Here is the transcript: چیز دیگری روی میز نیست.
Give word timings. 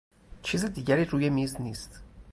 چیز 0.41 0.65
دیگری 0.65 1.05
روی 1.05 1.29
میز 1.29 1.61
نیست. 1.61 2.03